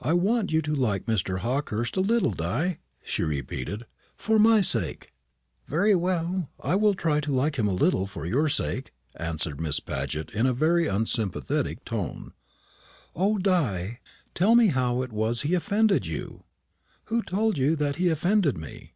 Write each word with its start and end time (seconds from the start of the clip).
"I 0.00 0.12
want 0.12 0.52
you 0.52 0.62
to 0.62 0.72
like 0.72 1.06
Mr. 1.06 1.40
Hawkehurst 1.40 1.96
a 1.96 2.00
little, 2.00 2.30
Di," 2.30 2.78
she 3.02 3.24
repeated, 3.24 3.86
"for 4.16 4.38
my 4.38 4.60
sake." 4.60 5.12
"Very 5.66 5.96
well, 5.96 6.48
I 6.60 6.76
will 6.76 6.94
try 6.94 7.18
to 7.18 7.32
like 7.34 7.56
him 7.58 7.66
a 7.66 7.74
little 7.74 8.06
for 8.06 8.24
your 8.24 8.48
sake," 8.48 8.92
answered 9.16 9.60
Miss 9.60 9.80
Paget, 9.80 10.30
in 10.30 10.46
a 10.46 10.52
very 10.52 10.86
unsympathetic 10.86 11.84
tone. 11.84 12.34
"O, 13.16 13.36
Di! 13.36 13.98
tell 14.32 14.54
me 14.54 14.68
how 14.68 15.02
it 15.02 15.10
was 15.10 15.40
he 15.40 15.54
offended 15.54 16.06
you." 16.06 16.44
"Who 17.06 17.20
told 17.20 17.58
you 17.58 17.74
that 17.74 17.96
he 17.96 18.10
offended 18.10 18.56
me?" 18.56 18.92